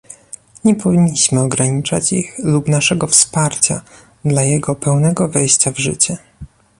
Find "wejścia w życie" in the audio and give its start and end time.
5.27-6.17